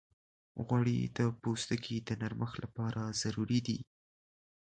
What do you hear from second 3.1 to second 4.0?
ضروري دي.